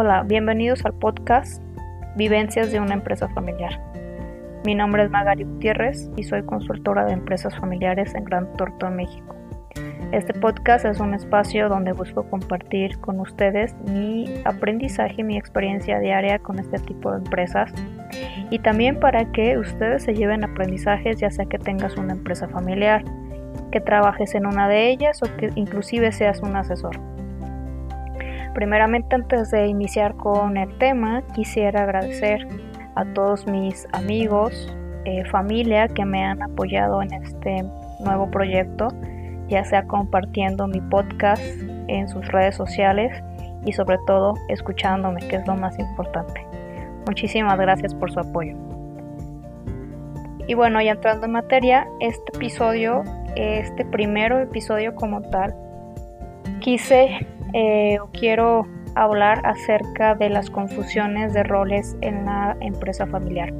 Hola, 0.00 0.22
bienvenidos 0.22 0.84
al 0.84 0.94
podcast 0.94 1.60
Vivencias 2.14 2.70
de 2.70 2.78
una 2.78 2.94
empresa 2.94 3.28
familiar. 3.30 3.80
Mi 4.64 4.76
nombre 4.76 5.02
es 5.02 5.10
Magari 5.10 5.42
Gutiérrez 5.42 6.08
y 6.14 6.22
soy 6.22 6.44
consultora 6.44 7.04
de 7.04 7.14
empresas 7.14 7.58
familiares 7.58 8.14
en 8.14 8.22
Gran 8.22 8.52
Torto, 8.52 8.88
México. 8.90 9.34
Este 10.12 10.34
podcast 10.34 10.84
es 10.84 11.00
un 11.00 11.14
espacio 11.14 11.68
donde 11.68 11.94
busco 11.94 12.30
compartir 12.30 12.96
con 13.00 13.18
ustedes 13.18 13.74
mi 13.90 14.40
aprendizaje 14.44 15.24
mi 15.24 15.36
experiencia 15.36 15.98
diaria 15.98 16.38
con 16.38 16.60
este 16.60 16.78
tipo 16.78 17.10
de 17.10 17.18
empresas 17.18 17.72
y 18.50 18.60
también 18.60 19.00
para 19.00 19.32
que 19.32 19.58
ustedes 19.58 20.04
se 20.04 20.14
lleven 20.14 20.44
aprendizajes 20.44 21.18
ya 21.18 21.32
sea 21.32 21.46
que 21.46 21.58
tengas 21.58 21.96
una 21.96 22.12
empresa 22.12 22.46
familiar, 22.46 23.02
que 23.72 23.80
trabajes 23.80 24.36
en 24.36 24.46
una 24.46 24.68
de 24.68 24.90
ellas 24.90 25.20
o 25.24 25.36
que 25.38 25.50
inclusive 25.56 26.12
seas 26.12 26.40
un 26.40 26.54
asesor. 26.54 27.17
Primeramente 28.58 29.14
antes 29.14 29.52
de 29.52 29.68
iniciar 29.68 30.16
con 30.16 30.56
el 30.56 30.76
tema 30.78 31.22
quisiera 31.32 31.84
agradecer 31.84 32.44
a 32.96 33.04
todos 33.14 33.46
mis 33.46 33.86
amigos, 33.92 34.74
eh, 35.04 35.24
familia 35.26 35.86
que 35.86 36.04
me 36.04 36.24
han 36.24 36.42
apoyado 36.42 37.00
en 37.00 37.12
este 37.12 37.62
nuevo 38.00 38.28
proyecto 38.32 38.88
ya 39.48 39.64
sea 39.64 39.84
compartiendo 39.86 40.66
mi 40.66 40.80
podcast 40.80 41.40
en 41.86 42.08
sus 42.08 42.26
redes 42.26 42.56
sociales 42.56 43.22
y 43.64 43.70
sobre 43.70 43.96
todo 44.08 44.34
escuchándome, 44.48 45.20
que 45.28 45.36
es 45.36 45.46
lo 45.46 45.54
más 45.54 45.78
importante. 45.78 46.44
Muchísimas 47.06 47.56
gracias 47.60 47.94
por 47.94 48.10
su 48.10 48.18
apoyo. 48.18 48.56
Y 50.48 50.54
bueno, 50.54 50.82
ya 50.82 50.90
entrando 50.90 51.26
en 51.26 51.32
materia, 51.32 51.86
este 52.00 52.36
episodio, 52.36 53.04
este 53.36 53.84
primero 53.84 54.40
episodio 54.40 54.96
como 54.96 55.22
tal, 55.22 55.54
quise 56.58 57.24
eh, 57.54 57.98
quiero 58.12 58.66
hablar 58.94 59.40
acerca 59.44 60.14
de 60.14 60.28
las 60.28 60.50
confusiones 60.50 61.32
de 61.32 61.42
roles 61.42 61.96
en 62.00 62.24
la 62.24 62.56
empresa 62.60 63.06
familiar. 63.06 63.52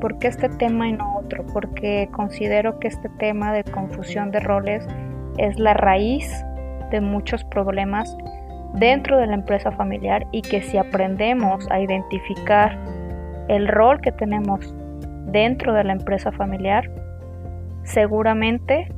¿Por 0.00 0.18
qué 0.18 0.28
este 0.28 0.48
tema 0.48 0.88
y 0.88 0.92
no 0.92 1.18
otro? 1.18 1.44
Porque 1.52 2.08
considero 2.12 2.78
que 2.80 2.88
este 2.88 3.08
tema 3.18 3.52
de 3.52 3.62
confusión 3.64 4.30
de 4.30 4.40
roles 4.40 4.86
es 5.38 5.58
la 5.58 5.74
raíz 5.74 6.28
de 6.90 7.00
muchos 7.00 7.44
problemas 7.44 8.16
dentro 8.74 9.18
de 9.18 9.26
la 9.26 9.34
empresa 9.34 9.70
familiar 9.72 10.26
y 10.32 10.42
que 10.42 10.62
si 10.62 10.76
aprendemos 10.76 11.70
a 11.70 11.80
identificar 11.80 12.78
el 13.48 13.68
rol 13.68 14.00
que 14.00 14.12
tenemos 14.12 14.74
dentro 15.26 15.72
de 15.72 15.84
la 15.84 15.92
empresa 15.92 16.32
familiar, 16.32 16.90
seguramente 17.84 18.92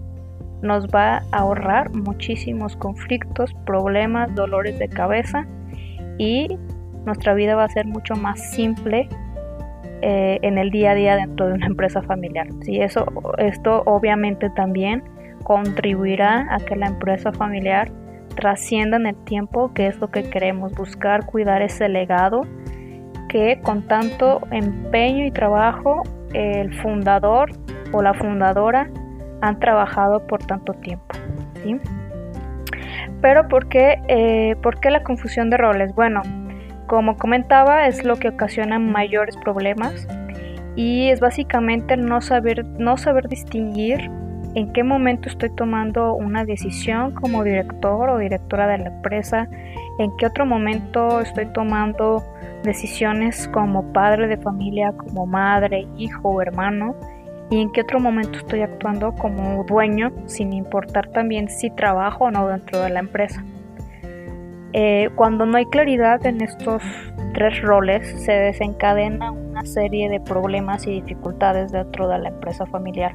nos 0.65 0.89
va 0.89 1.19
a 1.31 1.39
ahorrar 1.39 1.91
muchísimos 1.95 2.77
conflictos, 2.77 3.55
problemas, 3.67 4.35
dolores 4.35 4.79
de 4.79 4.89
cabeza 4.89 5.47
y 6.19 6.59
nuestra 7.05 7.35
vida 7.35 7.55
va 7.55 7.65
a 7.65 7.69
ser 7.69 7.87
mucho 7.87 8.15
más 8.15 8.41
simple 8.53 9.09
eh, 10.03 10.39
en 10.43 10.59
el 10.59 10.71
día 10.71 10.93
a 10.93 10.95
día 10.95 11.17
dentro 11.17 11.47
de 11.47 11.55
una 11.55 11.67
empresa 11.67 12.03
familiar. 12.03 12.49
Sí, 12.63 12.81
eso, 12.81 13.07
esto 13.39 13.83
obviamente 13.87 14.51
también 14.51 15.03
contribuirá 15.45 16.47
a 16.51 16.59
que 16.59 16.77
la 16.77 16.87
empresa 16.87 17.33
familiar 17.33 17.91
trascienda 18.35 18.97
en 18.97 19.07
el 19.07 19.17
tiempo, 19.25 19.73
que 19.75 19.87
es 19.87 19.99
lo 20.01 20.11
que 20.11 20.25
queremos, 20.25 20.73
buscar 20.73 21.27
cuidar 21.27 21.63
ese 21.63 21.89
legado 21.89 22.43
que 23.29 23.61
con 23.63 23.83
tanto 23.87 24.41
empeño 24.51 25.27
y 25.27 25.31
trabajo 25.31 26.03
el 26.33 26.73
fundador 26.83 27.51
o 27.93 28.03
la 28.03 28.15
fundadora 28.15 28.91
han 29.45 29.59
trabajado 29.61 30.27
por 30.27 30.43
tanto 30.45 30.73
tiempo. 30.73 31.15
Pero 33.21 33.49
¿por 33.49 33.69
qué, 33.69 34.01
eh, 34.09 34.57
¿por 34.63 34.81
qué 34.81 34.91
la 34.91 35.03
confusión 35.03 35.51
de 35.51 35.57
roles? 35.59 35.95
Bueno, 35.95 36.23
como 36.87 37.17
comentaba, 37.17 37.87
es 37.87 38.05
lo 38.05 38.17
que 38.17 38.29
ocasiona 38.29 38.79
mayores 38.79 39.37
problemas 39.37 40.07
y 40.77 41.09
es 41.09 41.21
básicamente 41.21 41.97
no 41.97 42.21
saber, 42.21 42.65
no 42.79 42.97
saber 42.97 43.29
distinguir 43.29 44.11
en 44.55 44.73
qué 44.73 44.83
momento 44.83 45.29
estoy 45.29 45.51
tomando 45.51 46.15
una 46.15 46.45
decisión 46.45 47.13
como 47.13 47.45
director 47.45 48.09
o 48.09 48.19
directora 48.19 48.67
de 48.67 48.79
la 48.79 48.89
empresa, 48.89 49.49
en 49.99 50.17
qué 50.17 50.27
otro 50.27 50.47
momento 50.47 51.21
estoy 51.21 51.47
tomando 51.53 52.23
decisiones 52.63 53.49
como 53.49 53.93
padre 53.93 54.29
de 54.29 54.37
familia, 54.37 54.93
como 54.93 55.27
madre, 55.27 55.87
hijo 55.97 56.29
o 56.29 56.41
hermano, 56.43 56.95
y 57.55 57.61
en 57.61 57.71
qué 57.71 57.83
otro 57.83 58.01
momento 58.01 58.39
estoy 58.39 58.63
actuando 58.63 59.13
como 59.15 59.63
dueño, 59.65 60.13
sin 60.27 60.53
importar 60.53 61.09
también 61.09 61.49
si 61.49 61.71
trabajo 61.71 62.25
o 62.25 62.31
no 62.31 62.49
dentro 62.49 62.81
de 62.81 62.91
la 62.91 63.01
empresa. 63.01 63.45
Eh, 64.73 65.09
cuando 65.15 65.47
no 65.47 65.57
hay 65.57 65.67
claridad 65.67 66.25
en 66.27 66.41
estos 66.41 66.83
tres 67.33 67.63
roles, 67.63 68.07
se 68.25 68.33
desencadena 68.33 69.31
una 69.31 69.65
serie 69.65 70.09
de 70.09 70.21
problemas 70.21 70.87
y 70.87 71.01
dificultades 71.01 71.71
dentro 71.71 72.09
de 72.09 72.19
la 72.19 72.29
empresa 72.31 72.67
familiar 72.67 73.15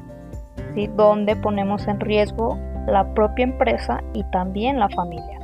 donde 0.96 1.36
ponemos 1.36 1.86
en 1.88 2.00
riesgo 2.00 2.58
la 2.86 3.12
propia 3.14 3.44
empresa 3.44 4.02
y 4.14 4.24
también 4.30 4.78
la 4.78 4.88
familia. 4.88 5.38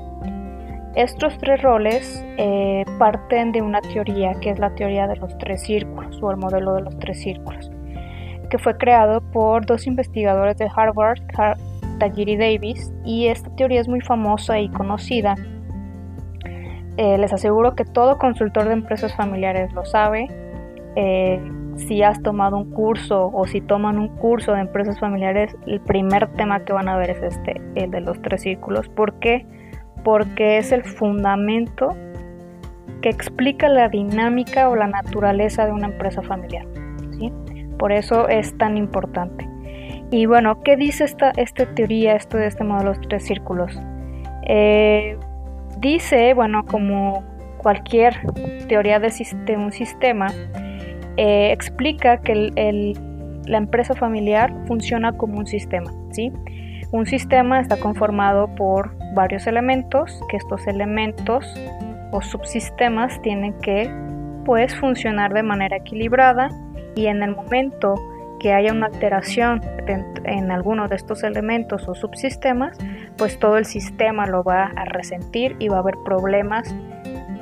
Estos 0.95 1.37
tres 1.39 1.61
roles 1.63 2.25
eh, 2.39 2.85
parten 2.99 3.53
de 3.53 3.61
una 3.61 3.83
teoría 3.83 4.33
que 4.41 4.51
es 4.51 4.59
la 4.59 4.75
teoría 4.75 5.07
de 5.07 5.17
los 5.17 5.37
tres 5.39 5.63
círculos 5.63 6.19
o 6.23 6.31
el 6.31 6.39
modelo 6.39 6.75
de 6.75 6.83
los 6.83 6.99
tres 6.99 7.21
círculos, 7.21 7.71
fue 8.59 8.77
creado 8.77 9.21
por 9.21 9.67
dos 9.67 9.87
investigadores 9.87 10.57
de 10.59 10.69
Harvard, 10.75 11.19
Tajiri 11.99 12.37
Davis, 12.37 12.93
y 13.05 13.27
esta 13.27 13.55
teoría 13.57 13.81
es 13.81 13.89
muy 13.89 14.01
famosa 14.01 14.59
y 14.59 14.69
conocida. 14.69 15.35
Eh, 16.97 17.19
les 17.19 17.33
aseguro 17.33 17.75
que 17.75 17.85
todo 17.85 18.19
consultor 18.19 18.67
de 18.67 18.73
empresas 18.73 19.15
familiares 19.15 19.73
lo 19.73 19.85
sabe. 19.85 20.29
Eh, 20.97 21.41
si 21.77 22.03
has 22.03 22.23
tomado 22.23 22.57
un 22.57 22.71
curso 22.71 23.31
o 23.33 23.47
si 23.47 23.61
toman 23.61 23.99
un 23.99 24.09
curso 24.17 24.55
de 24.55 24.61
empresas 24.61 24.99
familiares, 24.99 25.55
el 25.67 25.81
primer 25.81 26.29
tema 26.33 26.65
que 26.65 26.73
van 26.73 26.89
a 26.89 26.97
ver 26.97 27.11
es 27.11 27.23
este, 27.23 27.61
el 27.75 27.91
de 27.91 28.01
los 28.01 28.21
tres 28.23 28.43
círculos. 28.43 28.89
¿Por 28.89 29.19
qué? 29.19 29.47
Porque 30.03 30.57
es 30.59 30.73
el 30.73 30.85
fundamento 30.85 31.95
que 33.03 33.11
explica 33.11 33.69
la 33.69 33.89
dinámica 33.89 34.71
o 34.71 34.77
la 34.77 34.87
naturaleza 34.87 35.67
de 35.67 35.73
una 35.73 35.89
empresa 35.89 36.23
familiar. 36.23 36.67
Por 37.79 37.93
eso 37.93 38.29
es 38.29 38.57
tan 38.59 38.77
importante. 38.77 39.49
Y 40.11 40.27
bueno, 40.27 40.63
¿qué 40.63 40.77
dice 40.77 41.05
esta, 41.05 41.33
esta 41.37 41.67
teoría, 41.75 42.15
esto 42.15 42.37
de 42.37 42.47
este 42.47 42.65
modelo 42.65 42.93
de 42.93 43.01
tres 43.09 43.25
círculos? 43.25 43.79
Eh, 44.49 45.19
dice, 45.79 46.33
bueno, 46.35 46.65
como 46.65 47.25
cualquier 47.59 48.15
teoría 48.69 49.01
de, 49.01 49.57
un 49.57 49.73
sistema, 49.73 50.29
eh, 51.17 51.51
explica 51.51 52.19
que 52.19 52.95
la 53.47 53.59
empresa 53.59 53.95
familiar 53.95 54.55
funciona 54.67 55.13
como 55.13 55.39
un 55.39 55.47
sistema, 55.47 55.93
¿sí? 56.13 56.33
Un 56.93 57.07
sistema 57.07 57.59
está 57.59 57.77
conformado 57.79 58.55
por 58.55 58.97
varios 59.15 59.49
elementos, 59.49 60.21
que 60.31 60.37
estos 60.37 60.67
elementos 60.69 61.45
o 62.13 62.23
subsistemas 62.23 63.21
tienen 63.23 63.55
que 63.61 63.91
pues 64.45 64.73
funcionar 64.77 65.35
de 65.35 65.43
manera 65.43 65.79
equilibrada 65.79 66.49
y 66.97 67.07
en 67.07 67.23
el 67.23 67.37
momento 67.37 67.95
que 68.41 68.53
haya 68.53 68.73
una 68.73 68.87
alteración 68.87 69.61
en 69.87 70.51
alguno 70.51 70.89
de 70.89 70.97
estos 70.97 71.23
elementos 71.23 71.87
o 71.89 71.95
subsistemas, 71.95 72.77
pues 73.17 73.39
todo 73.39 73.57
el 73.57 73.65
sistema 73.65 74.27
lo 74.27 74.43
va 74.43 74.73
a 74.77 74.85
resentir 74.87 75.55
y 75.61 75.69
va 75.69 75.77
a 75.77 75.81
haber 75.81 75.95
problemas 76.05 76.75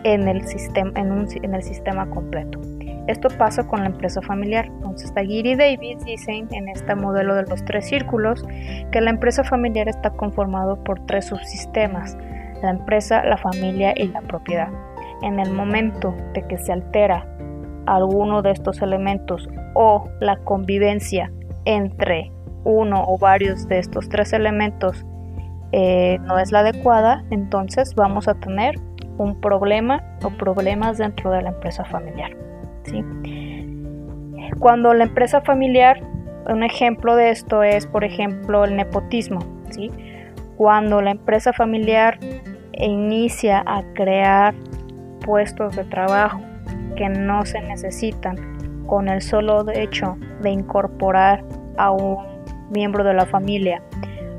en 0.05 0.29
el 0.29 0.47
sistema, 0.47 0.93
en 0.95 1.55
el 1.55 1.63
sistema 1.63 2.09
completo. 2.11 2.61
Esto 3.07 3.29
pasa 3.37 3.67
con 3.67 3.81
la 3.81 3.87
empresa 3.87 4.23
familiar. 4.23 4.67
Entonces, 4.67 5.13
Taguir 5.13 5.47
y 5.47 5.57
Davis 5.57 6.03
dicen 6.05 6.49
en 6.53 6.69
este 6.69 6.95
modelo 6.95 7.35
de 7.35 7.43
los 7.43 7.63
tres 7.65 7.87
círculos 7.87 8.45
que 8.93 9.01
la 9.01 9.11
empresa 9.11 9.45
familiar 9.45 9.89
está 9.89 10.11
conformado 10.11 10.83
por 10.83 11.05
tres 11.05 11.27
subsistemas, 11.27 12.17
la 12.63 12.71
empresa, 12.71 13.23
la 13.25 13.37
familia 13.37 13.93
y 13.97 14.09
la 14.09 14.23
propiedad. 14.23 14.69
En 15.23 15.39
el 15.39 15.53
momento 15.53 16.15
de 16.33 16.43
que 16.43 16.57
se 16.57 16.73
altera 16.73 17.27
alguno 17.87 18.43
de 18.43 18.51
estos 18.51 18.83
elementos 18.83 19.49
o 19.75 20.09
la 20.21 20.37
convivencia 20.39 21.31
entre 21.65 22.31
uno 22.65 23.05
o 23.07 23.19
varios 23.19 23.69
de 23.69 23.79
estos 23.79 24.09
tres 24.09 24.33
elementos 24.33 25.05
eh, 25.73 26.19
no 26.23 26.39
es 26.39 26.53
la 26.53 26.61
adecuada, 26.61 27.25
entonces 27.31 27.95
vamos 27.95 28.29
a 28.29 28.35
tener 28.35 28.77
un 29.19 29.41
problema 29.41 30.03
o 30.23 30.31
problemas 30.31 30.99
dentro 30.99 31.31
de 31.31 31.43
la 31.43 31.51
empresa 31.51 31.85
familiar. 31.85 32.31
Cuando 34.59 34.95
la 34.95 35.05
empresa 35.05 35.41
familiar, 35.41 36.01
un 36.49 36.63
ejemplo 36.63 37.17
de 37.17 37.31
esto 37.31 37.63
es, 37.63 37.87
por 37.87 38.05
ejemplo, 38.05 38.65
el 38.65 38.77
nepotismo. 38.77 39.41
¿sí? 39.71 39.91
Cuando 40.57 41.01
la 41.01 41.11
empresa 41.11 41.53
familiar 41.53 42.19
inicia 42.73 43.63
a 43.67 43.83
crear 43.95 44.55
puestos 45.25 45.75
de 45.77 45.85
trabajo 45.85 46.41
que 46.95 47.09
no 47.09 47.45
se 47.45 47.61
necesitan 47.61 48.85
con 48.87 49.09
el 49.09 49.23
solo 49.23 49.65
hecho 49.71 50.17
de 50.43 50.51
incorporar 50.51 51.45
a 51.77 51.91
un 51.91 52.19
miembro 52.71 53.05
de 53.05 53.15
la 53.15 53.27
familia 53.27 53.83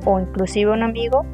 o 0.06 0.20
inclusive 0.20 0.72
un 0.72 0.84
amigo, 0.84 1.26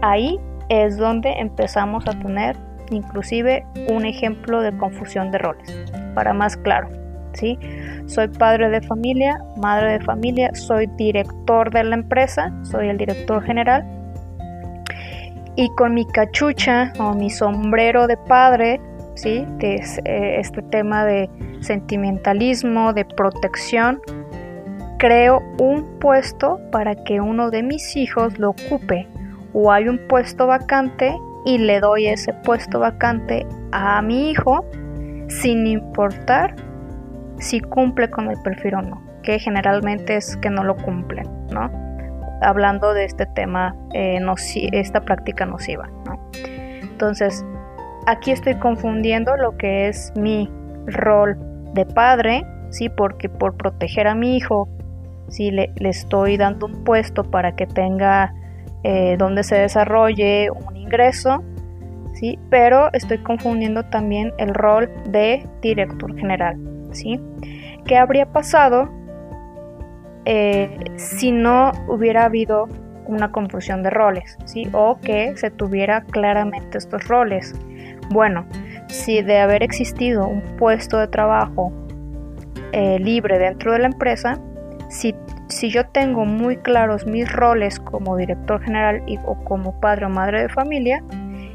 ahí 0.00 0.38
es 0.68 0.96
donde 0.96 1.32
empezamos 1.32 2.06
a 2.06 2.18
tener 2.18 2.56
inclusive 2.90 3.64
un 3.88 4.04
ejemplo 4.04 4.60
de 4.60 4.76
confusión 4.76 5.30
de 5.30 5.38
roles, 5.38 5.84
para 6.14 6.32
más 6.32 6.56
claro. 6.56 6.88
¿sí? 7.34 7.58
Soy 8.06 8.28
padre 8.28 8.68
de 8.68 8.80
familia, 8.82 9.40
madre 9.56 9.92
de 9.92 10.00
familia, 10.00 10.54
soy 10.54 10.86
director 10.96 11.70
de 11.70 11.84
la 11.84 11.94
empresa, 11.96 12.52
soy 12.62 12.88
el 12.88 12.98
director 12.98 13.42
general. 13.42 13.84
Y 15.54 15.68
con 15.74 15.94
mi 15.94 16.06
cachucha 16.06 16.92
o 16.98 17.14
mi 17.14 17.28
sombrero 17.28 18.06
de 18.06 18.16
padre, 18.16 18.80
¿sí? 19.14 19.46
Eh, 19.60 20.36
este 20.38 20.62
tema 20.62 21.04
de 21.04 21.30
sentimentalismo, 21.60 22.92
de 22.92 23.04
protección, 23.04 24.00
creo 24.98 25.42
un 25.58 25.98
puesto 25.98 26.60
para 26.70 26.94
que 26.94 27.20
uno 27.20 27.50
de 27.50 27.62
mis 27.62 27.96
hijos 27.96 28.38
lo 28.38 28.50
ocupe 28.50 29.08
o 29.52 29.72
hay 29.72 29.88
un 29.88 29.98
puesto 30.08 30.46
vacante 30.46 31.14
y 31.44 31.58
le 31.58 31.80
doy 31.80 32.06
ese 32.06 32.32
puesto 32.32 32.78
vacante 32.78 33.46
a 33.72 34.00
mi 34.02 34.30
hijo 34.30 34.64
sin 35.28 35.66
importar 35.66 36.54
si 37.38 37.60
cumple 37.60 38.10
con 38.10 38.30
el 38.30 38.40
perfil 38.42 38.74
o 38.74 38.82
no, 38.82 39.02
que 39.22 39.38
generalmente 39.38 40.16
es 40.16 40.36
que 40.36 40.50
no 40.50 40.62
lo 40.62 40.76
cumplen, 40.76 41.26
¿no? 41.50 41.70
Hablando 42.40 42.94
de 42.94 43.04
este 43.04 43.26
tema, 43.26 43.74
eh, 43.94 44.20
esta 44.72 45.00
práctica 45.00 45.46
nociva, 45.46 45.88
¿no? 46.06 46.30
Entonces, 46.80 47.44
aquí 48.06 48.30
estoy 48.30 48.54
confundiendo 48.56 49.36
lo 49.36 49.56
que 49.56 49.88
es 49.88 50.12
mi 50.16 50.50
rol 50.86 51.36
de 51.74 51.86
padre, 51.86 52.44
¿sí? 52.70 52.88
Porque 52.88 53.28
por 53.28 53.56
proteger 53.56 54.06
a 54.06 54.14
mi 54.14 54.36
hijo, 54.36 54.68
si 55.28 55.50
le, 55.50 55.72
estoy 55.76 56.36
dando 56.36 56.66
un 56.66 56.84
puesto 56.84 57.24
para 57.24 57.54
que 57.54 57.66
tenga 57.66 58.34
eh, 58.82 59.16
donde 59.18 59.44
se 59.44 59.56
desarrolle 59.56 60.50
un 60.50 60.76
ingreso, 60.76 61.42
¿sí? 62.14 62.38
Pero 62.50 62.90
estoy 62.92 63.18
confundiendo 63.18 63.84
también 63.84 64.32
el 64.38 64.54
rol 64.54 64.90
de 65.08 65.46
director 65.60 66.16
general, 66.16 66.58
¿sí? 66.92 67.20
¿Qué 67.86 67.96
habría 67.96 68.26
pasado 68.26 68.88
eh, 70.24 70.78
si 70.96 71.32
no 71.32 71.72
hubiera 71.88 72.24
habido 72.24 72.68
una 73.06 73.32
confusión 73.32 73.82
de 73.82 73.90
roles, 73.90 74.38
¿sí? 74.44 74.68
O 74.72 74.98
que 75.00 75.36
se 75.36 75.50
tuviera 75.50 76.02
claramente 76.02 76.78
estos 76.78 77.06
roles. 77.08 77.54
Bueno, 78.12 78.44
si 78.88 79.22
de 79.22 79.38
haber 79.38 79.62
existido 79.62 80.28
un 80.28 80.42
puesto 80.58 80.98
de 80.98 81.08
trabajo 81.08 81.72
eh, 82.72 82.98
libre 82.98 83.38
dentro 83.38 83.72
de 83.72 83.78
la 83.78 83.86
empresa, 83.86 84.38
si, 84.90 85.14
si, 85.48 85.70
yo 85.70 85.86
tengo 85.86 86.26
muy 86.26 86.58
claros 86.58 87.06
mis 87.06 87.30
roles 87.32 87.80
como 87.80 88.18
director 88.18 88.62
general 88.62 89.02
y, 89.06 89.18
o 89.24 89.42
como 89.44 89.80
padre 89.80 90.04
o 90.04 90.08
madre 90.10 90.42
de 90.42 90.48
familia, 90.50 91.02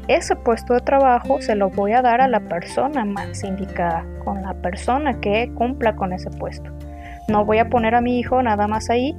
ese 0.08 0.34
puesto 0.34 0.74
de 0.74 0.80
trabajo 0.80 1.40
se 1.40 1.54
lo 1.54 1.70
voy 1.70 1.92
a 1.92 2.02
dar 2.02 2.20
a 2.20 2.26
la 2.26 2.40
persona 2.40 3.04
más 3.04 3.44
indicada, 3.44 4.04
con 4.24 4.42
la 4.42 4.54
persona 4.54 5.20
que 5.20 5.52
cumpla 5.54 5.94
con 5.94 6.12
ese 6.12 6.30
puesto. 6.30 6.72
No 7.28 7.44
voy 7.44 7.58
a 7.58 7.68
poner 7.68 7.94
a 7.94 8.00
mi 8.00 8.18
hijo 8.18 8.42
nada 8.42 8.66
más 8.66 8.90
ahí, 8.90 9.16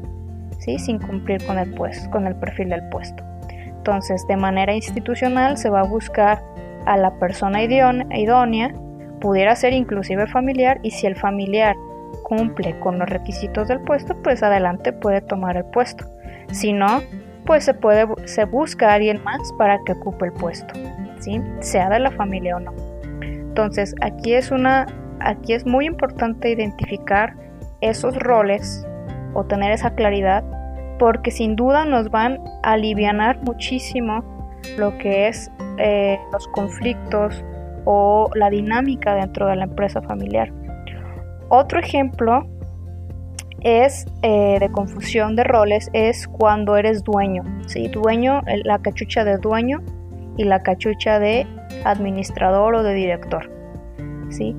¿sí? 0.58 0.78
sin 0.78 1.00
cumplir 1.00 1.46
con 1.46 1.58
el, 1.58 1.74
puesto, 1.74 2.10
con 2.12 2.28
el 2.28 2.36
perfil 2.36 2.70
del 2.70 2.90
puesto. 2.90 3.24
Entonces, 3.78 4.28
de 4.28 4.36
manera 4.36 4.74
institucional 4.74 5.58
se 5.58 5.70
va 5.70 5.82
a 5.82 5.84
buscar 5.84 6.42
a 6.90 6.98
la 6.98 7.12
persona 7.20 7.62
idónea, 7.62 8.74
pudiera 9.22 9.56
ser 9.56 9.74
inclusive 9.74 10.26
familiar, 10.26 10.80
y 10.82 10.90
si 10.90 11.06
el 11.06 11.16
familiar 11.16 11.76
cumple 12.24 12.80
con 12.80 12.98
los 12.98 13.08
requisitos 13.08 13.68
del 13.68 13.80
puesto, 13.82 14.20
pues 14.24 14.42
adelante 14.42 14.92
puede 14.92 15.22
tomar 15.22 15.56
el 15.56 15.66
puesto. 15.66 16.06
Si 16.52 16.74
no, 16.74 17.04
pues 17.46 17.64
se 17.64 17.76
puede 17.76 18.08
se 18.26 18.46
busca 18.46 18.90
a 18.90 18.94
alguien 18.96 19.24
más 19.24 19.40
para 19.60 19.78
que 19.86 19.92
ocupe 19.92 20.26
el 20.26 20.34
puesto, 20.34 20.74
¿sí? 21.20 21.40
Sea 21.60 21.90
de 21.90 22.00
la 22.00 22.10
familia 22.10 22.58
o 22.58 22.60
no. 22.60 22.74
Entonces, 23.22 23.94
aquí 24.02 24.34
es 24.34 24.50
una 24.50 24.88
aquí 25.20 25.54
es 25.54 25.68
muy 25.68 25.86
importante 25.86 26.50
identificar 26.50 27.36
esos 27.82 28.16
roles 28.16 28.84
o 29.36 29.46
tener 29.46 29.72
esa 29.72 29.94
claridad 29.94 30.44
porque 30.98 31.30
sin 31.30 31.56
duda 31.56 31.86
nos 31.86 32.10
van 32.10 32.40
a 32.64 32.72
aliviar 32.74 33.38
muchísimo 33.44 34.24
lo 34.78 34.98
que 34.98 35.28
es 35.28 35.52
eh, 35.80 36.20
los 36.32 36.48
conflictos 36.50 37.44
o 37.86 38.30
la 38.36 38.50
dinámica 38.50 39.16
dentro 39.16 39.48
de 39.48 39.56
la 39.56 39.64
empresa 39.64 40.02
familiar. 40.02 40.52
Otro 41.50 41.80
ejemplo 41.80 42.46
es 43.62 44.06
eh, 44.22 44.58
de 44.60 44.72
confusión 44.72 45.36
de 45.36 45.44
roles 45.44 45.90
es 45.94 46.28
cuando 46.28 46.78
eres 46.78 47.04
dueño, 47.04 47.44
¿sí? 47.68 47.88
Dueño, 47.88 48.42
la 48.64 48.80
cachucha 48.80 49.24
de 49.24 49.38
dueño 49.38 49.82
y 50.38 50.44
la 50.44 50.62
cachucha 50.62 51.20
de 51.20 51.46
administrador 51.84 52.76
o 52.76 52.84
de 52.84 52.94
director, 52.94 53.50
¿sí? 54.30 54.56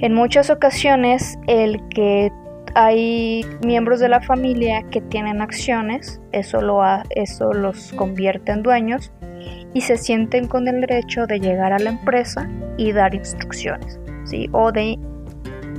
En 0.00 0.14
muchas 0.14 0.50
ocasiones 0.50 1.38
el 1.46 1.80
que 1.88 2.30
hay 2.74 3.44
miembros 3.64 4.00
de 4.00 4.08
la 4.08 4.20
familia 4.20 4.82
que 4.90 5.00
tienen 5.00 5.40
acciones, 5.40 6.20
eso, 6.32 6.60
lo 6.60 6.80
eso 7.10 7.52
los 7.52 7.92
convierte 7.92 8.52
en 8.52 8.62
dueños 8.62 9.12
y 9.74 9.80
se 9.80 9.96
sienten 9.96 10.46
con 10.48 10.66
el 10.68 10.80
derecho 10.80 11.26
de 11.26 11.40
llegar 11.40 11.72
a 11.72 11.78
la 11.78 11.90
empresa 11.90 12.48
y 12.76 12.92
dar 12.92 13.14
instrucciones, 13.14 13.98
¿sí? 14.24 14.48
O 14.52 14.72
de 14.72 14.98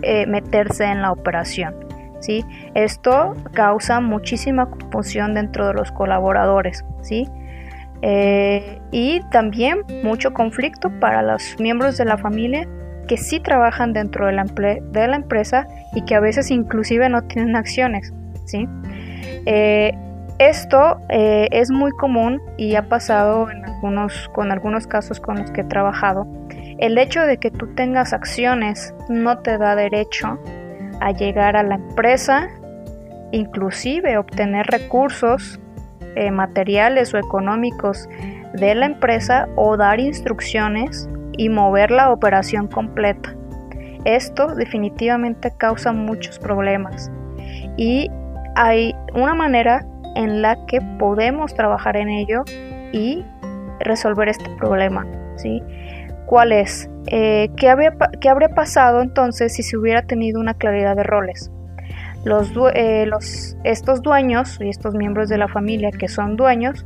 eh, 0.01 0.25
meterse 0.27 0.85
en 0.85 1.01
la 1.01 1.11
operación. 1.11 1.89
¿sí? 2.19 2.45
Esto 2.73 3.35
causa 3.53 3.99
muchísima 3.99 4.69
confusión 4.69 5.33
dentro 5.33 5.67
de 5.67 5.73
los 5.73 5.91
colaboradores, 5.91 6.85
¿sí? 7.01 7.27
Eh, 8.01 8.79
y 8.91 9.21
también 9.31 9.79
mucho 10.03 10.33
conflicto 10.33 10.89
para 10.99 11.21
los 11.21 11.59
miembros 11.59 11.97
de 11.97 12.05
la 12.05 12.17
familia 12.17 12.67
que 13.07 13.17
sí 13.17 13.41
trabajan 13.41 13.91
dentro 13.91 14.27
de 14.27 14.33
la, 14.33 15.15
empresa 15.15 15.67
y 15.93 16.05
que 16.05 16.15
a 16.15 16.19
veces 16.19 16.51
inclusive 16.51 17.09
no 17.09 17.23
tienen 17.23 17.55
acciones, 17.55 18.13
¿sí? 18.45 18.67
Eh, 19.45 19.91
esto 20.39 21.01
eh, 21.09 21.49
es 21.51 21.69
muy 21.69 21.91
común 21.91 22.41
y 22.57 22.75
ha 22.75 22.87
pasado 22.87 23.51
en 23.51 23.65
algunos, 23.65 24.29
con 24.29 24.51
algunos 24.51 24.87
casos 24.87 25.19
con 25.19 25.37
los 25.37 25.51
que 25.51 25.61
he 25.61 25.65
trabajado. 25.65 26.27
El 26.77 26.97
hecho 26.97 27.21
de 27.23 27.37
que 27.37 27.51
tú 27.51 27.67
tengas 27.75 28.13
acciones 28.13 28.93
no 29.09 29.39
te 29.39 29.57
da 29.57 29.75
derecho 29.75 30.39
a 31.01 31.11
llegar 31.11 31.57
a 31.57 31.63
la 31.63 31.75
empresa, 31.75 32.47
inclusive 33.31 34.17
obtener 34.17 34.65
recursos 34.67 35.59
eh, 36.15 36.31
materiales 36.31 37.13
o 37.13 37.17
económicos 37.17 38.07
de 38.53 38.75
la 38.75 38.85
empresa 38.85 39.47
o 39.55 39.75
dar 39.75 39.99
instrucciones 39.99 41.09
y 41.37 41.49
mover 41.49 41.91
la 41.91 42.11
operación 42.11 42.67
completa. 42.67 43.35
Esto 44.05 44.55
definitivamente 44.55 45.51
causa 45.57 45.91
muchos 45.91 46.39
problemas 46.39 47.11
y 47.75 48.09
hay 48.55 48.95
una 49.13 49.35
manera 49.35 49.85
en 50.19 50.41
la 50.41 50.65
que 50.65 50.81
podemos 50.99 51.53
trabajar 51.53 51.95
en 51.95 52.09
ello 52.09 52.43
y 52.91 53.23
resolver 53.79 54.27
este 54.27 54.49
problema, 54.57 55.07
¿sí? 55.37 55.63
¿Cuál 56.25 56.51
es? 56.51 56.89
Eh, 57.07 57.49
¿qué, 57.55 57.69
habría 57.69 58.49
pasado 58.49 59.01
entonces 59.01 59.53
si 59.53 59.63
se 59.63 59.77
hubiera 59.77 60.01
tenido 60.01 60.41
una 60.41 60.53
claridad 60.53 60.97
de 60.97 61.03
roles? 61.03 61.51
Los, 62.25 62.51
eh, 62.73 63.05
los, 63.05 63.55
estos 63.63 64.01
dueños 64.01 64.59
y 64.59 64.67
estos 64.67 64.93
miembros 64.93 65.29
de 65.29 65.37
la 65.37 65.47
familia 65.47 65.89
que 65.91 66.09
son 66.09 66.35
dueños, 66.35 66.85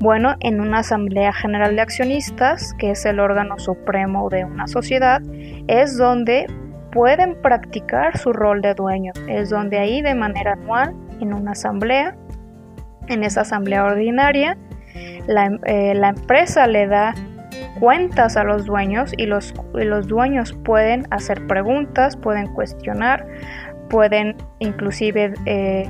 bueno, 0.00 0.36
en 0.40 0.60
una 0.60 0.80
asamblea 0.80 1.32
general 1.32 1.74
de 1.74 1.80
accionistas, 1.80 2.74
que 2.74 2.90
es 2.90 3.04
el 3.06 3.18
órgano 3.18 3.58
supremo 3.58 4.28
de 4.28 4.44
una 4.44 4.68
sociedad, 4.68 5.22
es 5.68 5.96
donde 5.96 6.46
pueden 6.92 7.34
practicar 7.40 8.18
su 8.18 8.34
rol 8.34 8.60
de 8.60 8.74
dueño. 8.74 9.12
Es 9.26 9.48
donde 9.48 9.78
ahí 9.78 10.02
de 10.02 10.14
manera 10.14 10.52
anual, 10.52 10.94
en 11.20 11.32
una 11.32 11.52
asamblea, 11.52 12.14
en 13.08 13.24
esa 13.24 13.42
asamblea 13.42 13.84
ordinaria, 13.84 14.56
la, 15.26 15.58
eh, 15.66 15.94
la 15.94 16.10
empresa 16.10 16.66
le 16.66 16.86
da 16.86 17.14
cuentas 17.78 18.36
a 18.36 18.44
los 18.44 18.66
dueños 18.66 19.12
y 19.16 19.26
los, 19.26 19.54
los 19.72 20.08
dueños 20.08 20.52
pueden 20.64 21.06
hacer 21.10 21.46
preguntas, 21.46 22.16
pueden 22.16 22.52
cuestionar, 22.52 23.26
pueden 23.88 24.36
inclusive 24.58 25.34
eh, 25.46 25.88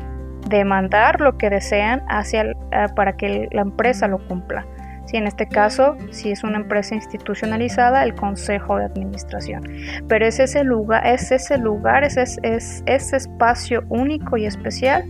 demandar 0.49 1.21
lo 1.21 1.37
que 1.37 1.51
desean 1.51 2.03
hacia, 2.09 2.43
eh, 2.43 2.55
para 2.95 3.17
que 3.17 3.49
la 3.53 3.63
empresa 3.63 4.09
lo 4.09 4.19
cumpla. 4.27 4.67
Si 5.07 5.17
en 5.17 5.27
este 5.27 5.49
caso, 5.49 5.97
si 6.11 6.33
es 6.33 6.45
una 6.45 6.59
empresa 6.59 6.95
institucionalizada, 6.95 8.05
el 8.05 8.15
consejo 8.15 8.77
de 8.77 8.85
administración. 8.85 9.63
Pero 10.07 10.27
es 10.27 10.39
ese 10.39 10.65
lugar, 10.65 11.07
es 11.07 11.33
ese 11.33 11.57
lugar, 11.57 12.05
es, 12.05 12.19
es 12.19 12.83
ese 12.85 13.17
espacio 13.17 13.85
único 13.89 14.37
y 14.37 14.45
especial 14.45 15.05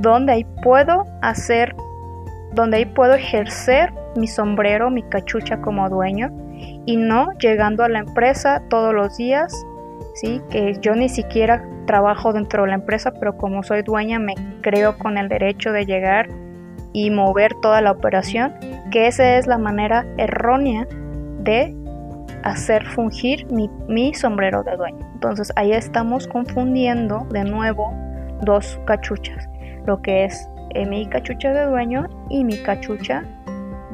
donde 0.00 0.32
ahí 0.32 0.46
puedo 0.62 1.04
hacer, 1.22 1.74
donde 2.52 2.78
ahí 2.78 2.84
puedo 2.86 3.14
ejercer 3.14 3.92
mi 4.16 4.26
sombrero, 4.26 4.90
mi 4.90 5.02
cachucha 5.02 5.60
como 5.60 5.88
dueño 5.88 6.30
y 6.86 6.96
no 6.96 7.28
llegando 7.38 7.84
a 7.84 7.88
la 7.88 8.00
empresa 8.00 8.62
todos 8.68 8.94
los 8.94 9.16
días, 9.16 9.54
¿sí? 10.14 10.40
que 10.50 10.76
yo 10.80 10.94
ni 10.94 11.08
siquiera 11.08 11.64
trabajo 11.86 12.32
dentro 12.32 12.62
de 12.62 12.68
la 12.68 12.74
empresa, 12.74 13.12
pero 13.12 13.36
como 13.36 13.62
soy 13.62 13.82
dueña 13.82 14.18
me 14.18 14.34
creo 14.62 14.96
con 14.98 15.18
el 15.18 15.28
derecho 15.28 15.72
de 15.72 15.86
llegar 15.86 16.28
y 16.92 17.10
mover 17.10 17.52
toda 17.62 17.80
la 17.80 17.92
operación, 17.92 18.54
que 18.90 19.06
esa 19.06 19.36
es 19.36 19.46
la 19.46 19.58
manera 19.58 20.06
errónea 20.16 20.86
de 21.40 21.74
hacer 22.42 22.86
fungir 22.86 23.46
mi, 23.50 24.14
sombrero 24.14 24.62
de 24.62 24.76
dueño. 24.76 25.06
Entonces 25.14 25.52
ahí 25.56 25.72
estamos 25.72 26.26
confundiendo 26.26 27.26
de 27.30 27.44
nuevo 27.44 27.92
dos 28.42 28.78
cachuchas, 28.86 29.48
lo 29.86 30.00
que 30.02 30.24
es 30.24 30.48
eh, 30.70 30.86
mi 30.86 31.06
cachucha 31.06 31.52
de 31.52 31.66
dueño 31.66 32.08
y 32.28 32.44
mi 32.44 32.56
cachucha 32.62 33.24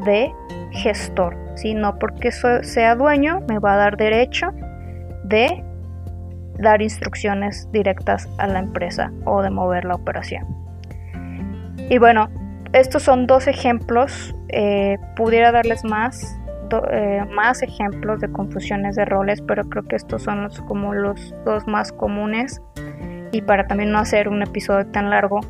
de 0.05 0.31
gestor. 0.73 1.37
Si 1.55 1.75
No 1.75 1.99
porque 1.99 2.31
sea 2.33 2.95
dueño 2.95 3.41
me 3.49 3.59
va 3.59 3.75
a 3.75 3.77
dar 3.77 3.97
derecho 3.97 4.53
de 5.25 5.65
dar 6.59 6.83
instrucciones 6.83 7.69
directas 7.73 8.29
a 8.39 8.47
la 8.47 8.59
empresa 8.59 9.13
o 9.25 9.43
de 9.43 9.51
mover 9.51 9.85
la 9.85 9.95
operación. 9.95 10.47
Y 11.89 11.99
bueno, 11.99 12.29
estos 12.73 13.03
son 13.03 13.27
dos 13.27 13.47
ejemplos. 13.47 14.35
Eh, 14.49 14.99
pudiera 15.17 15.53
darles 15.53 15.85
más, 15.85 16.39
eh, 16.91 17.25
más 17.33 17.63
ejemplos 17.63 18.21
de 18.21 18.31
confusiones 18.31 18.97
de 18.97 19.05
roles, 19.05 19.43
pero 19.43 19.65
creo 19.69 19.85
que 19.85 19.97
estos 19.97 20.23
son 20.23 20.49
como 20.67 20.95
los 20.95 21.35
dos 21.45 21.67
más 21.67 21.93
comunes. 21.93 22.61
Y 23.33 23.43
para 23.43 23.67
también 23.67 23.93
no 23.93 23.99
hacer 23.99 24.29
un 24.29 24.43
episodio 24.43 24.87
tan 24.87 25.11
largo. 25.11 25.41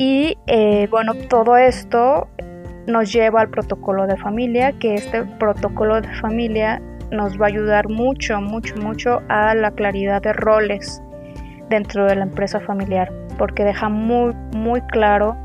Y 0.00 0.38
eh, 0.46 0.88
bueno, 0.90 1.12
todo 1.28 1.58
esto 1.58 2.26
nos 2.86 3.12
lleva 3.12 3.42
al 3.42 3.50
protocolo 3.50 4.06
de 4.06 4.16
familia, 4.16 4.72
que 4.72 4.94
este 4.94 5.24
protocolo 5.24 6.00
de 6.00 6.08
familia 6.22 6.80
nos 7.10 7.38
va 7.38 7.44
a 7.44 7.48
ayudar 7.48 7.86
mucho, 7.90 8.40
mucho, 8.40 8.74
mucho 8.76 9.20
a 9.28 9.54
la 9.54 9.70
claridad 9.72 10.22
de 10.22 10.32
roles 10.32 11.02
dentro 11.68 12.06
de 12.06 12.16
la 12.16 12.22
empresa 12.22 12.60
familiar, 12.60 13.12
porque 13.36 13.62
deja 13.62 13.90
muy, 13.90 14.32
muy 14.56 14.80
claro 14.86 15.36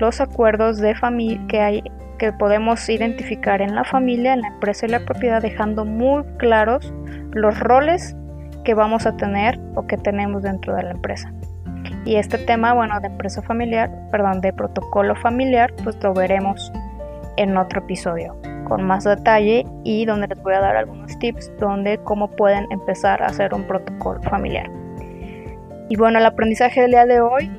los 0.00 0.20
acuerdos 0.20 0.78
de 0.78 0.96
familia 0.96 1.46
que 1.46 1.60
hay 1.60 1.84
que 2.18 2.32
podemos 2.32 2.88
identificar 2.88 3.62
en 3.62 3.76
la 3.76 3.84
familia, 3.84 4.32
en 4.32 4.40
la 4.40 4.48
empresa 4.48 4.86
y 4.86 4.88
la 4.88 5.04
propiedad, 5.04 5.40
dejando 5.40 5.84
muy 5.84 6.24
claros 6.38 6.92
los 7.30 7.60
roles 7.60 8.16
que 8.64 8.74
vamos 8.74 9.06
a 9.06 9.16
tener 9.16 9.60
o 9.76 9.86
que 9.86 9.96
tenemos 9.96 10.42
dentro 10.42 10.74
de 10.74 10.82
la 10.82 10.90
empresa. 10.90 11.32
Y 12.04 12.16
este 12.16 12.38
tema, 12.38 12.72
bueno, 12.72 12.98
de 13.00 13.08
empresa 13.08 13.42
familiar, 13.42 13.90
perdón, 14.10 14.40
de 14.40 14.52
protocolo 14.52 15.14
familiar, 15.16 15.72
pues 15.84 16.02
lo 16.02 16.14
veremos 16.14 16.72
en 17.36 17.56
otro 17.56 17.80
episodio 17.80 18.36
con 18.70 18.84
más 18.84 19.04
detalle 19.04 19.66
y 19.82 20.04
donde 20.04 20.28
les 20.28 20.40
voy 20.42 20.54
a 20.54 20.60
dar 20.60 20.76
algunos 20.76 21.18
tips 21.18 21.50
donde 21.58 21.98
cómo 22.04 22.30
pueden 22.30 22.66
empezar 22.70 23.20
a 23.22 23.26
hacer 23.26 23.52
un 23.52 23.64
protocolo 23.64 24.22
familiar. 24.22 24.70
Y 25.88 25.96
bueno, 25.96 26.20
el 26.20 26.26
aprendizaje 26.26 26.82
del 26.82 26.92
día 26.92 27.04
de 27.04 27.20
hoy 27.20 27.50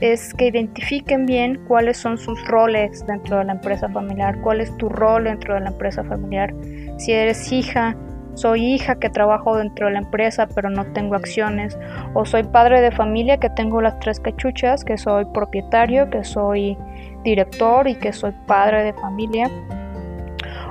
es 0.00 0.34
que 0.34 0.48
identifiquen 0.48 1.24
bien 1.24 1.64
cuáles 1.66 1.96
son 1.96 2.18
sus 2.18 2.38
roles 2.46 3.06
dentro 3.06 3.38
de 3.38 3.44
la 3.44 3.52
empresa 3.52 3.88
familiar, 3.88 4.38
cuál 4.42 4.60
es 4.60 4.76
tu 4.76 4.90
rol 4.90 5.24
dentro 5.24 5.54
de 5.54 5.60
la 5.60 5.70
empresa 5.70 6.04
familiar. 6.04 6.54
Si 6.98 7.12
eres 7.12 7.50
hija, 7.50 7.96
soy 8.38 8.74
hija 8.74 9.00
que 9.00 9.10
trabajo 9.10 9.56
dentro 9.56 9.86
de 9.86 9.94
la 9.94 9.98
empresa 9.98 10.46
pero 10.54 10.70
no 10.70 10.84
tengo 10.92 11.16
acciones, 11.16 11.76
o 12.14 12.24
soy 12.24 12.44
padre 12.44 12.80
de 12.80 12.92
familia 12.92 13.38
que 13.38 13.50
tengo 13.50 13.80
las 13.80 13.98
tres 13.98 14.20
cachuchas, 14.20 14.84
que 14.84 14.96
soy 14.96 15.24
propietario, 15.34 16.08
que 16.08 16.22
soy 16.24 16.78
director 17.24 17.88
y 17.88 17.96
que 17.96 18.12
soy 18.12 18.32
padre 18.46 18.84
de 18.84 18.92
familia 18.92 19.50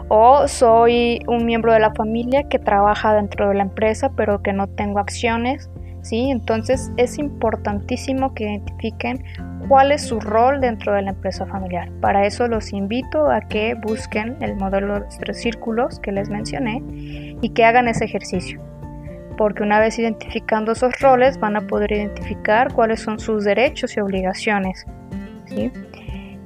o 0.09 0.47
soy 0.47 1.19
un 1.27 1.45
miembro 1.45 1.73
de 1.73 1.79
la 1.79 1.93
familia 1.93 2.47
que 2.47 2.59
trabaja 2.59 3.13
dentro 3.13 3.49
de 3.49 3.55
la 3.55 3.63
empresa 3.63 4.11
pero 4.15 4.41
que 4.41 4.53
no 4.53 4.67
tengo 4.67 4.99
acciones, 4.99 5.69
¿sí? 6.01 6.31
Entonces 6.31 6.91
es 6.95 7.19
importantísimo 7.19 8.33
que 8.33 8.45
identifiquen 8.45 9.23
cuál 9.67 9.91
es 9.91 10.03
su 10.03 10.21
rol 10.21 10.61
dentro 10.61 10.93
de 10.93 11.01
la 11.01 11.09
empresa 11.09 11.45
familiar. 11.45 11.91
Para 11.99 12.25
eso 12.25 12.47
los 12.47 12.71
invito 12.71 13.29
a 13.29 13.41
que 13.41 13.75
busquen 13.75 14.37
el 14.39 14.55
modelo 14.55 14.93
de 14.93 14.99
los 15.01 15.17
tres 15.17 15.41
círculos 15.41 15.99
que 15.99 16.13
les 16.13 16.29
mencioné 16.29 17.26
y 17.41 17.49
que 17.49 17.65
hagan 17.65 17.87
ese 17.87 18.05
ejercicio. 18.05 18.61
Porque 19.37 19.63
una 19.63 19.79
vez 19.79 19.99
identificando 19.99 20.71
esos 20.71 20.99
roles 20.99 21.39
van 21.39 21.55
a 21.55 21.61
poder 21.61 21.91
identificar 21.91 22.73
cuáles 22.73 23.01
son 23.01 23.19
sus 23.19 23.43
derechos 23.43 23.95
y 23.95 23.99
obligaciones. 23.99 24.85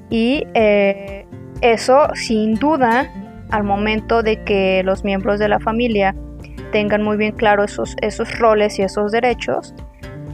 Y 0.10 0.44
eh, 0.54 1.26
eso 1.62 2.08
sin 2.14 2.56
duda 2.56 3.10
al 3.50 3.64
momento 3.64 4.24
de 4.24 4.44
que 4.44 4.82
los 4.84 5.04
miembros 5.04 5.40
de 5.40 5.48
la 5.48 5.60
familia 5.60 6.16
tengan 6.72 7.04
muy 7.04 7.18
bien 7.18 7.34
claro 7.34 7.64
esos, 7.64 7.96
esos 8.02 8.38
roles 8.40 8.80
y 8.80 8.82
esos 8.82 9.12
derechos, 9.12 9.74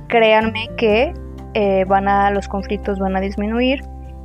créanme 0.07 0.69
que 0.77 1.13
eh, 1.53 1.85
van 1.85 2.07
a, 2.07 2.29
los 2.31 2.47
conflictos 2.47 2.99
van 2.99 3.15
a 3.15 3.19
disminuir 3.19 3.83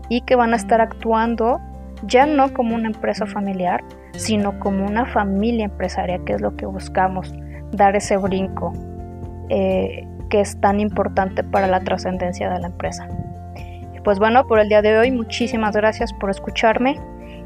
y 0.09 0.21
que 0.23 0.37
van 0.37 0.53
a 0.53 0.57
estar 0.57 0.81
actuando 0.81 1.59
ya 2.05 2.27
no 2.27 2.53
como 2.53 2.75
una 2.75 2.89
empresa 2.89 3.27
familiar, 3.27 3.83
sino 4.17 4.59
como 4.61 4.87
una 4.87 5.07
familia 5.07 5.65
empresaria, 5.65 6.19
que 6.25 6.35
es 6.35 6.41
lo 6.41 6.57
que 6.57 6.67
buscamos, 6.67 7.33
dar 7.73 7.97
ese 7.97 8.17
brinco 8.17 8.73
eh, 9.49 10.07
que 10.31 10.41
es 10.41 10.59
tan 10.61 10.81
importante 10.81 11.45
para 11.45 11.67
la 11.67 11.81
trascendencia 11.81 12.51
de 12.51 12.61
la 12.61 12.69
empresa. 12.69 13.09
Pues 14.05 14.19
bueno, 14.19 14.47
por 14.47 14.59
el 14.59 14.69
día 14.69 14.83
de 14.83 14.99
hoy, 14.99 15.11
muchísimas 15.11 15.77
gracias 15.77 16.13
por 16.13 16.31
escucharme. 16.31 16.99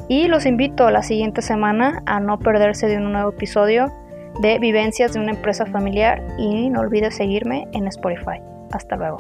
Y 0.09 0.29
los 0.29 0.47
invito 0.47 0.87
a 0.87 0.93
la 0.93 1.03
siguiente 1.03 1.43
semana 1.43 2.03
a 2.07 2.21
no 2.21 2.39
perderse 2.39 2.87
de 2.87 2.97
un 2.99 3.13
nuevo 3.13 3.31
episodio 3.31 3.93
de 4.41 4.59
Vivencias 4.59 5.15
de 5.15 5.21
una 5.21 5.33
empresa 5.33 5.67
familiar 5.67 6.23
y 6.39 6.71
no 6.71 6.81
olvides 6.81 7.17
seguirme 7.17 7.67
en 7.73 7.89
Spotify. 7.89 8.41
Hasta 8.73 8.97
luego. 8.97 9.19